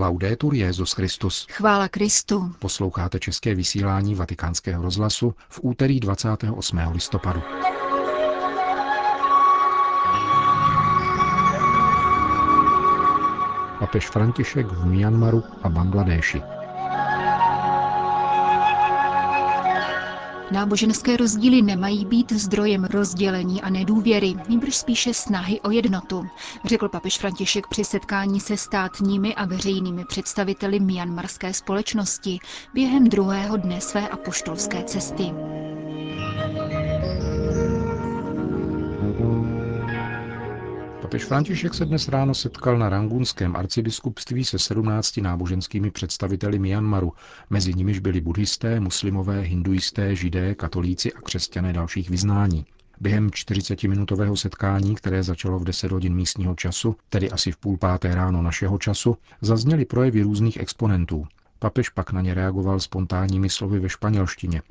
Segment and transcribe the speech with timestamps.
[0.00, 1.46] Laudetur Jezus Christus.
[1.50, 2.54] Chvála Kristu.
[2.58, 6.78] Posloucháte české vysílání Vatikánského rozhlasu v úterý 28.
[6.92, 7.42] listopadu.
[13.78, 16.59] Papež František v Myanmaru a Bangladéši.
[20.52, 26.26] Náboženské rozdíly nemají být zdrojem rozdělení a nedůvěry, nýbrž spíše snahy o jednotu,
[26.64, 32.38] řekl papež František při setkání se státními a veřejnými představiteli myanmarské společnosti
[32.74, 35.32] během druhého dne své apoštolské cesty.
[41.10, 47.12] Papež František se dnes ráno setkal na rangunském arcibiskupství se 17 náboženskými představiteli Myanmaru,
[47.50, 52.66] mezi nimiž byli buddhisté, muslimové, hinduisté, židé, katolíci a křesťané dalších vyznání.
[53.00, 58.14] Během 40-minutového setkání, které začalo v 10 hodin místního času, tedy asi v půl páté
[58.14, 61.26] ráno našeho času, zazněly projevy různých exponentů.
[61.58, 64.62] Papež pak na ně reagoval spontánními slovy ve španělštině.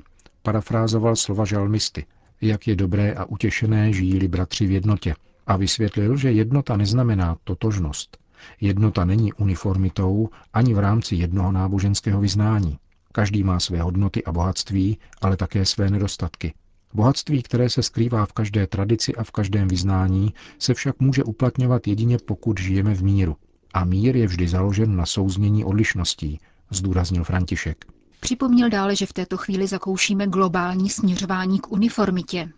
[0.42, 2.06] Parafrázoval slova žalmisty.
[2.40, 5.14] Jak je dobré a utěšené žijí bratři v jednotě,
[5.50, 8.18] a vysvětlil, že jednota neznamená totožnost.
[8.60, 12.78] Jednota není uniformitou ani v rámci jednoho náboženského vyznání.
[13.12, 16.54] Každý má své hodnoty a bohatství, ale také své nedostatky.
[16.94, 21.88] Bohatství, které se skrývá v každé tradici a v každém vyznání, se však může uplatňovat
[21.88, 23.36] jedině pokud žijeme v míru.
[23.74, 26.38] A mír je vždy založen na souznění odlišností,
[26.70, 27.84] zdůraznil František.
[28.20, 32.48] Připomněl dále, že v této chvíli zakoušíme globální směřování k uniformitě.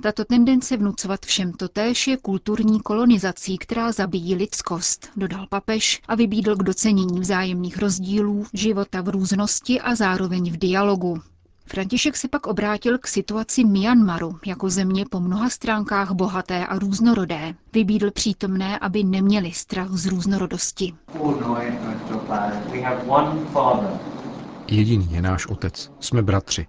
[0.00, 6.56] Tato tendence vnucovat všem totéž je kulturní kolonizací, která zabíjí lidskost, dodal papež a vybídl
[6.56, 11.20] k docenění vzájemných rozdílů, života v různosti a zároveň v dialogu.
[11.68, 17.54] František se pak obrátil k situaci Myanmaru jako země po mnoha stránkách bohaté a různorodé.
[17.72, 20.94] Vybídl přítomné, aby neměli strach z různorodosti.
[24.68, 25.92] Jediný je náš otec.
[26.00, 26.66] Jsme bratři.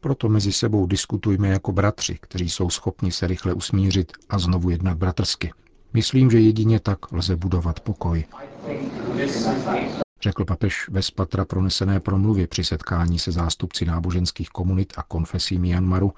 [0.00, 4.98] Proto mezi sebou diskutujme jako bratři, kteří jsou schopni se rychle usmířit a znovu jednat
[4.98, 5.52] bratrsky.
[5.92, 8.24] Myslím, že jedině tak lze budovat pokoj.
[10.22, 16.12] Řekl papež ve spatra pronesené promluvě při setkání se zástupci náboženských komunit a konfesí Myanmaru,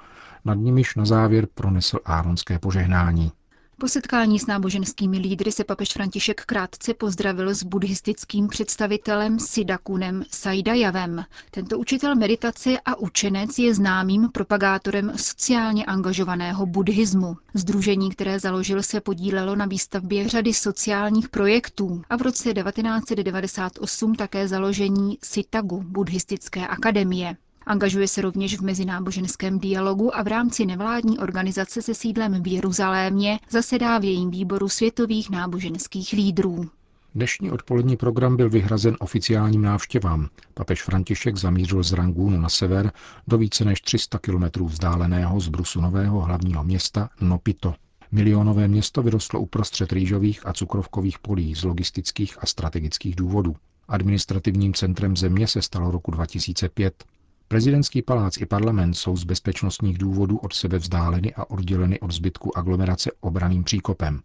[0.45, 3.33] nad nimiž na závěr pronesl áronské požehnání.
[3.81, 11.25] Po setkání s náboženskými lídry se papež František krátce pozdravil s buddhistickým představitelem Sidakunem Saidajavem.
[11.50, 17.37] Tento učitel meditace a učenec je známým propagátorem sociálně angažovaného buddhismu.
[17.55, 24.49] Združení, které založil, se podílelo na výstavbě řady sociálních projektů a v roce 1998 také
[24.49, 27.37] založení Sitagu, buddhistické akademie.
[27.69, 33.41] Angažuje se rovněž v mezináboženském dialogu a v rámci nevládní organizace se sídlem v Jeruzalémě
[33.51, 36.69] zasedá v jejím výboru světových náboženských lídrů.
[37.15, 40.28] Dnešní odpolední program byl vyhrazen oficiálním návštěvám.
[40.55, 42.93] Papež František zamířil z Rangúnu na sever
[43.27, 47.75] do více než 300 kilometrů vzdáleného z Brusu nového hlavního města Nopito.
[48.12, 53.57] Milionové město vyrostlo uprostřed rýžových a cukrovkových polí z logistických a strategických důvodů.
[53.89, 57.05] Administrativním centrem země se stalo roku 2005.
[57.50, 62.59] Prezidentský palác i parlament jsou z bezpečnostních důvodů od sebe vzdáleny a odděleny od zbytku
[62.59, 64.20] aglomerace obraným příkopem.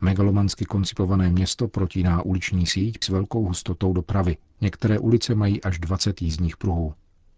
[0.00, 4.36] Megalomansky koncipované město protíná uliční síť s velkou hustotou dopravy.
[4.60, 6.94] Některé ulice mají až 20 jízdních pruhů.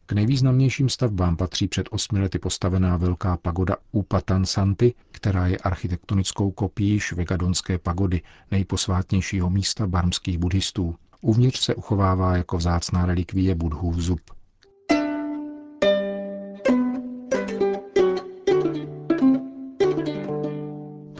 [0.07, 6.51] K nejvýznamnějším stavbám patří před osmi lety postavená velká pagoda Upatan Santi, která je architektonickou
[6.51, 10.95] kopií švegadonské pagody, nejposvátnějšího místa barmských buddhistů.
[11.21, 14.21] Uvnitř se uchovává jako vzácná relikvie budhův zub.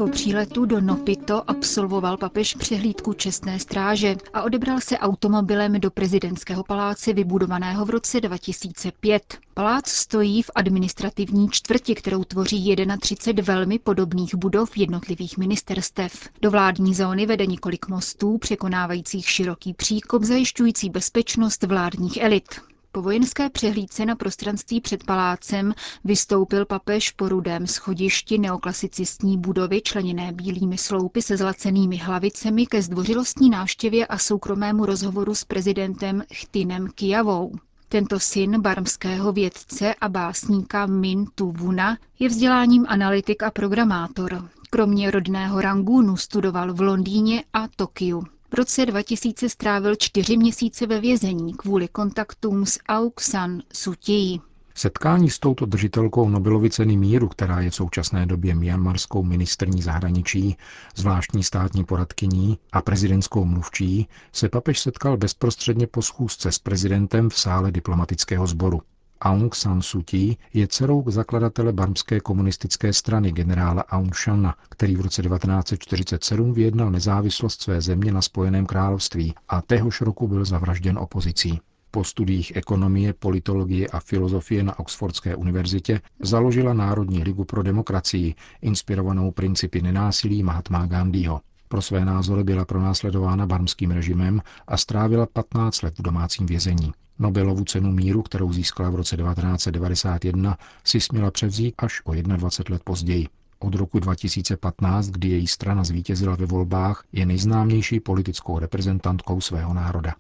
[0.07, 6.65] Po příletu do Nopito absolvoval papež přehlídku čestné stráže a odebral se automobilem do prezidentského
[6.65, 9.39] paláce vybudovaného v roce 2005.
[9.55, 16.29] Palác stojí v administrativní čtvrti, kterou tvoří 31 velmi podobných budov jednotlivých ministerstev.
[16.43, 22.61] Do vládní zóny vede několik mostů, překonávajících široký příkop, zajišťující bezpečnost vládních elit.
[22.97, 30.33] Po vojenské přehlídce na prostranství před palácem vystoupil papež po rudém schodišti neoklasicistní budovy členěné
[30.33, 37.53] bílými sloupy se zlacenými hlavicemi ke zdvořilostní návštěvě a soukromému rozhovoru s prezidentem Chtinem Kijavou.
[37.89, 44.49] Tento syn barmského vědce a básníka Min Vuna je vzděláním analytik a programátor.
[44.71, 48.36] Kromě rodného Rangunu studoval v Londýně a Tokiu.
[48.51, 54.41] V roce 2000 strávil čtyři měsíce ve vězení kvůli kontaktům s Aung San Suu Kyi.
[54.75, 60.57] Setkání s touto držitelkou Nobelovy ceny míru, která je v současné době myanmarskou ministrní zahraničí,
[60.97, 67.39] zvláštní státní poradkyní a prezidentskou mluvčí, se papež setkal bezprostředně po schůzce s prezidentem v
[67.39, 68.81] sále diplomatického sboru.
[69.21, 75.01] Aung San Suu Kyi je dcerou zakladatele barmské komunistické strany generála Aung Shana, který v
[75.01, 81.61] roce 1947 vyjednal nezávislost své země na Spojeném království a téhož roku byl zavražděn opozicí.
[81.91, 89.31] Po studiích ekonomie, politologie a filozofie na Oxfordské univerzitě založila Národní ligu pro demokracii, inspirovanou
[89.31, 91.41] principy nenásilí Mahatma Gandhiho.
[91.69, 96.93] Pro své názory byla pronásledována barmským režimem a strávila 15 let v domácím vězení.
[97.19, 102.83] Nobelovu cenu míru, kterou získala v roce 1991, si směla převzít až o 21 let
[102.85, 103.27] později.
[103.59, 110.15] Od roku 2015, kdy její strana zvítězila ve volbách, je nejznámější politickou reprezentantkou svého národa.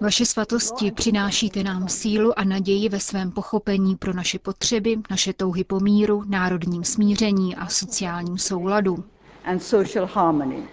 [0.00, 5.64] Vaše svatosti, přinášíte nám sílu a naději ve svém pochopení pro naše potřeby, naše touhy
[5.64, 9.04] po míru, národním smíření a sociálním souladu.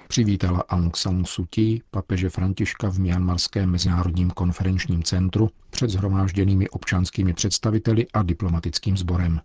[0.08, 7.34] Přivítala Aung San Suu Kyi, papeže Františka v Myanmarském mezinárodním konferenčním centru před zhromážděnými občanskými
[7.34, 9.42] představiteli a diplomatickým sborem.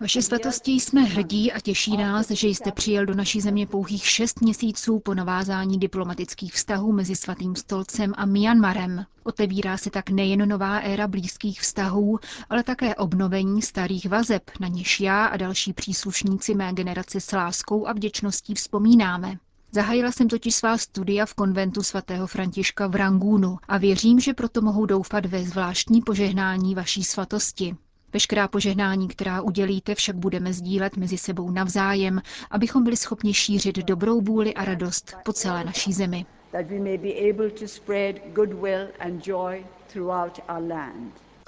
[0.00, 4.40] Vaše svatosti jsme hrdí a těší nás, že jste přijel do naší země pouhých šest
[4.40, 9.04] měsíců po navázání diplomatických vztahů mezi Svatým stolcem a Myanmarem.
[9.24, 12.18] Otevírá se tak nejen nová éra blízkých vztahů,
[12.50, 17.86] ale také obnovení starých vazeb, na něž já a další příslušníci mé generace s láskou
[17.86, 19.38] a vděčností vzpomínáme.
[19.74, 24.60] Zahájila jsem totiž svá studia v konventu svatého Františka v Rangúnu a věřím, že proto
[24.60, 27.76] mohu doufat ve zvláštní požehnání vaší svatosti.
[28.12, 34.20] Veškerá požehnání, která udělíte, však budeme sdílet mezi sebou navzájem, abychom byli schopni šířit dobrou
[34.20, 36.26] vůli a radost po celé naší zemi.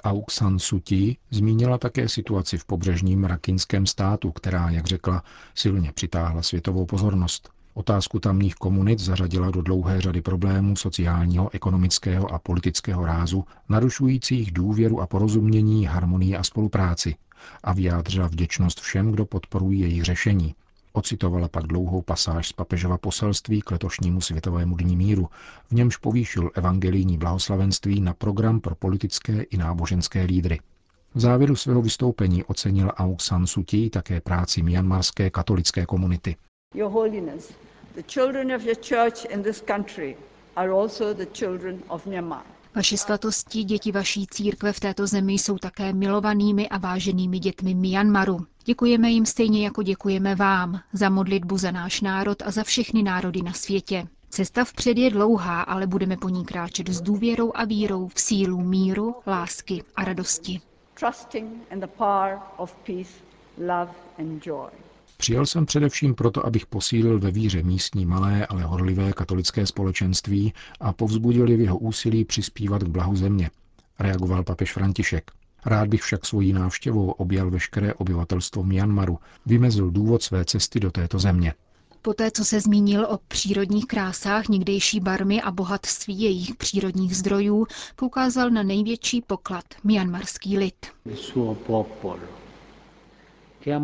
[0.03, 5.23] Aung San Suu Kyi zmínila také situaci v pobřežním rakinském státu, která, jak řekla,
[5.55, 7.54] silně přitáhla světovou pozornost.
[7.77, 15.01] Otázku tamních komunit zařadila do dlouhé řady problémů sociálního, ekonomického a politického rázu, narušujících důvěru
[15.01, 17.15] a porozumění, harmonii a spolupráci
[17.63, 20.55] a vyjádřila vděčnost všem, kdo podporují jejich řešení.
[20.93, 25.29] Ocitovala pak dlouhou pasáž z papežova poselství k letošnímu Světovému dní míru,
[25.69, 30.59] v němž povýšil evangelijní blahoslavenství na program pro politické i náboženské lídry.
[31.15, 36.35] V závěru svého vystoupení ocenil Aung San Suu Kyi také práci myanmarské katolické komunity.
[36.75, 37.53] Your Holiness,
[37.95, 40.17] the children of your church in this country
[40.55, 42.43] are also the children of Myanmar.
[42.75, 48.45] Vaši svatosti, děti vaší církve v této zemi jsou také milovanými a váženými dětmi Myanmaru.
[48.65, 53.41] Děkujeme jim stejně jako děkujeme vám za modlitbu za náš národ a za všechny národy
[53.41, 54.07] na světě.
[54.29, 58.61] Cesta vpřed je dlouhá, ale budeme po ní kráčet s důvěrou a vírou v sílu
[58.61, 60.61] míru, lásky a radosti.
[60.99, 63.13] Trusting in the power of peace,
[63.57, 64.69] love and joy.
[65.17, 70.93] Přijel jsem především proto, abych posílil ve víře místní malé, ale horlivé katolické společenství a
[70.93, 73.49] povzbudil je v jeho úsilí přispívat k blahu země,
[73.99, 75.31] reagoval papež František.
[75.65, 81.19] Rád bych však svojí návštěvou objal veškeré obyvatelstvo Myanmaru, vymezil důvod své cesty do této
[81.19, 81.53] země.
[82.01, 88.49] Poté, co se zmínil o přírodních krásách někdejší barmy a bohatství jejich přírodních zdrojů, poukázal
[88.49, 90.85] na největší poklad, myanmarský lid.
[93.67, 93.81] E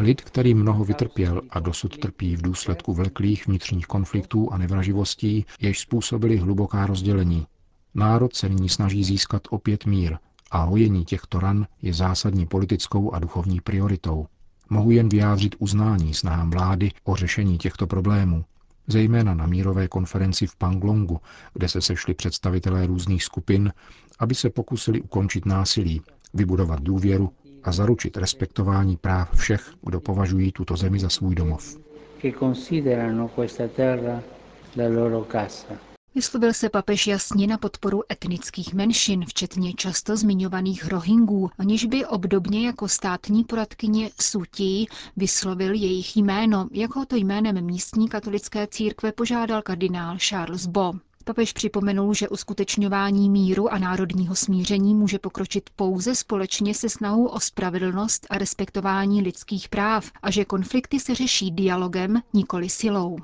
[0.00, 5.80] Lid, který mnoho vytrpěl a dosud trpí v důsledku vleklých vnitřních konfliktů a nevraživostí, jež
[5.80, 7.46] způsobili hluboká rozdělení.
[7.94, 10.16] Národ se nyní snaží získat opět mír
[10.50, 14.26] a hojení těchto ran je zásadní politickou a duchovní prioritou.
[14.70, 18.44] Mohu jen vyjádřit uznání snahám vlády o řešení těchto problémů,
[18.86, 21.20] zejména na mírové konferenci v Panglongu,
[21.52, 23.72] kde se sešli představitelé různých skupin,
[24.18, 26.02] aby se pokusili ukončit násilí,
[26.34, 27.32] vybudovat důvěru
[27.64, 31.76] a zaručit respektování práv všech, kdo považují tuto zemi za svůj domov.
[36.14, 42.66] Vyslovil se papež jasně na podporu etnických menšin, včetně často zmiňovaných Rohingů, aniž by obdobně
[42.66, 50.18] jako státní poradkyně Sutí vyslovil jejich jméno, jako to jménem místní katolické církve požádal kardinál
[50.18, 50.92] Charles Bo.
[51.26, 57.40] Papež připomenul, že uskutečňování míru a národního smíření může pokročit pouze společně se snahou o
[57.40, 63.16] spravedlnost a respektování lidských práv a že konflikty se řeší dialogem, nikoli silou.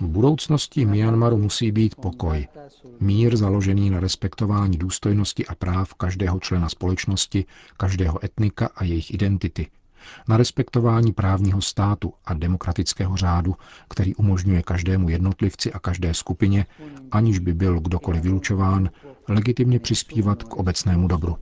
[0.00, 2.48] V budoucnosti Myanmaru musí být pokoj.
[3.00, 7.44] Mír založený na respektování důstojnosti a práv každého člena společnosti,
[7.76, 9.66] každého etnika a jejich identity,
[10.28, 13.54] na respektování právního státu a demokratického řádu,
[13.88, 16.66] který umožňuje každému jednotlivci a každé skupině,
[17.10, 18.90] aniž by byl kdokoliv vylučován,
[19.28, 21.36] legitimně přispívat k obecnému dobru.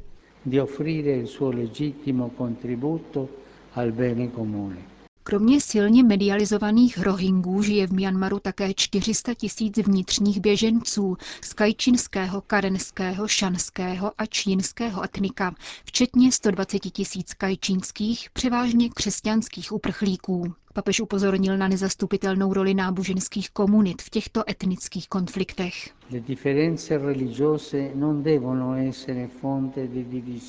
[5.27, 13.29] Kromě silně medializovaných Rohingů žije v Myanmaru také 400 tisíc vnitřních běženců z kajčinského, karenského,
[13.29, 15.55] šanského a čínského etnika,
[15.85, 20.55] včetně 120 tisíc kajčínských, převážně křesťanských uprchlíků.
[20.75, 25.91] Papež upozornil na nezastupitelnou roli náboženských komunit v těchto etnických konfliktech.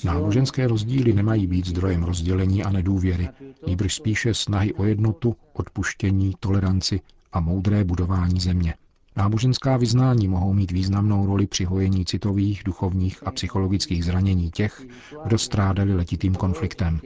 [0.04, 3.30] Náboženské rozdíly nemají být zdrojem rozdělení a nedůvěry,
[3.68, 7.02] nýbrž spíše snahy o jednotu, odpuštění, toleranci
[7.34, 8.74] a moudré budování země.
[9.18, 14.86] Náboženská vyznání mohou mít významnou roli při hojení citových, duchovních a psychologických zranění těch,
[15.26, 17.00] kdo strádali letitým konfliktem.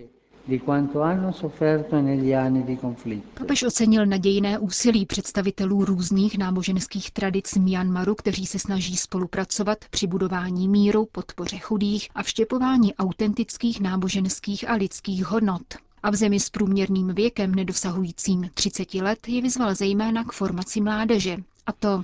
[3.33, 10.67] Papež ocenil nadějné úsilí představitelů různých náboženských tradic Myanmaru, kteří se snaží spolupracovat při budování
[10.67, 15.63] míru, podpoře chudých a vštěpování autentických náboženských a lidských hodnot.
[16.03, 21.37] A v zemi s průměrným věkem nedosahujícím 30 let je vyzval zejména k formaci mládeže,
[21.65, 22.03] a to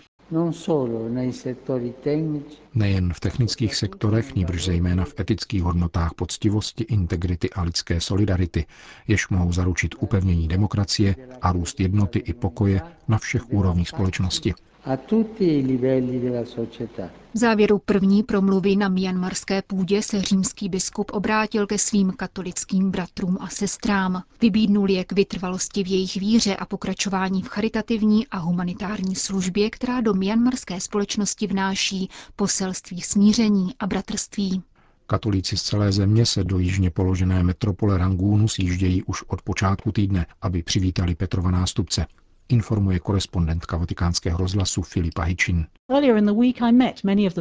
[2.75, 8.65] Nejen v technických sektorech, níbrž zejména v etických hodnotách poctivosti, integrity a lidské solidarity,
[9.07, 14.53] jež mohou zaručit upevnění demokracie a růst jednoty i pokoje na všech úrovních společnosti.
[17.33, 23.37] V závěru první promluvy na mianmarské půdě se římský biskup obrátil ke svým katolickým bratrům
[23.39, 24.23] a sestrám.
[24.41, 30.01] Vybídnul je k vytrvalosti v jejich víře a pokračování v charitativní a humanitární službě, která
[30.01, 34.61] do mianmarské společnosti vnáší poselství smíření a bratrství.
[35.07, 40.25] Katolíci z celé země se do jižně položené metropole Rangúnu sjíždějí už od počátku týdne,
[40.41, 42.05] aby přivítali Petrova nástupce
[42.49, 45.67] informuje korespondentka vatikánského rozhlasu Filipa Hičin.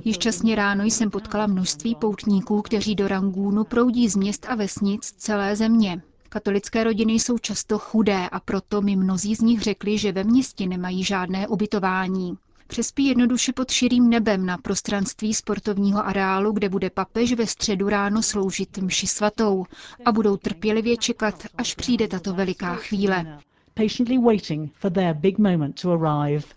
[0.05, 5.13] Již časně ráno jsem potkala množství poutníků, kteří do Rangúnu proudí z měst a vesnic
[5.17, 6.03] celé země.
[6.29, 10.67] Katolické rodiny jsou často chudé a proto mi mnozí z nich řekli, že ve městě
[10.67, 12.37] nemají žádné ubytování.
[12.67, 18.23] Přespí jednoduše pod širým nebem na prostranství sportovního areálu, kde bude papež ve středu ráno
[18.23, 19.65] sloužit mši svatou
[20.05, 23.39] a budou trpělivě čekat, až přijde tato veliká chvíle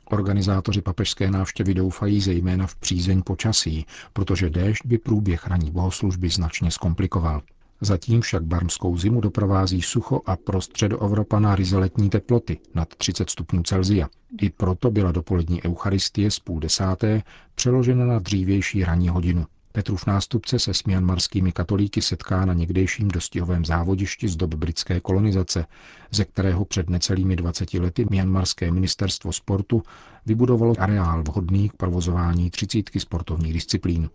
[0.06, 6.72] Organizátoři papežské návštěvy doufají zejména v přízeň počasí, protože déšť by průběh raní bohoslužby značně
[6.72, 7.42] zkomplikoval.
[7.82, 14.10] Zatím však barmskou zimu doprovází sucho a pro středoevropana rizoletní teploty nad 30 stupňů Celzia.
[14.42, 17.24] I proto byla dopolední eucharistie z půl desáté
[17.56, 19.46] přeložena na dřívější ranní hodinu.
[19.78, 25.66] Petrův nástupce se s mianmarskými katolíky setká na někdejším dostihovém závodišti z dob britské kolonizace,
[26.12, 29.84] ze kterého před necelými 20 lety mianmarské ministerstvo sportu
[30.26, 34.10] vybudovalo areál vhodný k provozování třicítky sportovních disciplín.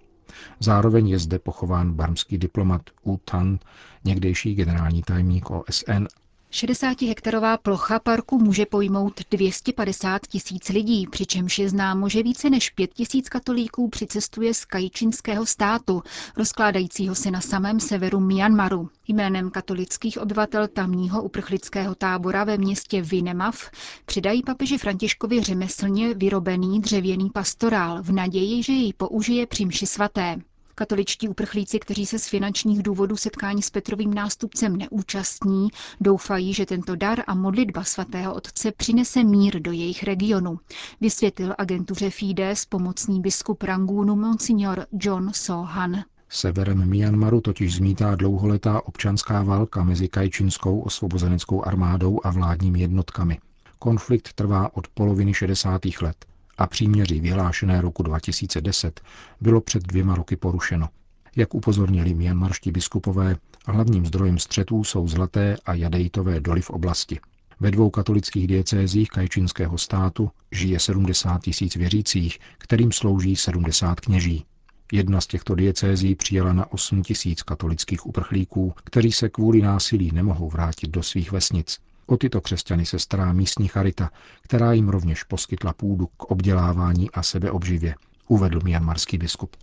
[0.61, 3.59] Zároveň je zde pochován barmský diplomat U Tan,
[4.04, 6.07] někdejší generální tajemník OSN
[6.52, 12.94] 60-hektarová plocha parku může pojmout 250 tisíc lidí, přičemž je známo, že více než 5
[12.94, 16.02] tisíc katolíků přicestuje z kajčinského státu,
[16.37, 18.88] rozkládajícího se na samém severu Myanmaru.
[19.09, 23.71] Jménem katolických obyvatel tamního uprchlického tábora ve městě Vinemav
[24.06, 30.37] přidají papeži Františkovi řemeslně vyrobený dřevěný pastorál v naději, že jej použije při mši svaté.
[30.75, 35.69] Katoličtí uprchlíci, kteří se z finančních důvodů setkání s Petrovým nástupcem neúčastní,
[36.00, 40.59] doufají, že tento dar a modlitba svatého otce přinese mír do jejich regionu,
[41.00, 46.05] vysvětlil agentuře Fides pomocný biskup Rangúnu Monsignor John Sohan.
[46.29, 53.38] Severem Myanmaru totiž zmítá dlouholetá občanská válka mezi kajčinskou osvobozeneckou armádou a vládními jednotkami.
[53.79, 55.81] Konflikt trvá od poloviny 60.
[56.02, 56.32] let
[56.62, 59.00] a příměří vyhlášené roku 2010
[59.40, 60.88] bylo před dvěma roky porušeno.
[61.37, 67.21] Jak upozornili mianmarští biskupové, hlavním zdrojem střetů jsou zlaté a jadejtové doly v oblasti.
[67.61, 74.45] Ve dvou katolických diecézích kajčinského státu žije 70 tisíc věřících, kterým slouží 70 kněží.
[74.92, 80.50] Jedna z těchto diecézí přijala na 8 tisíc katolických uprchlíků, kteří se kvůli násilí nemohou
[80.50, 81.78] vrátit do svých vesnic.
[82.12, 84.11] O tyto křesťany se stará místní charita,
[84.42, 87.95] která jim rovněž poskytla půdu k obdělávání a sebeobživě,
[88.28, 89.57] uvedl mianmarský biskup.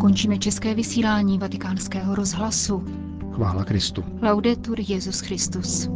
[0.00, 2.84] Končíme české vysílání vatikánského rozhlasu.
[3.34, 4.04] Chvála Kristu.
[4.22, 5.88] Laudetur Jezus Christus.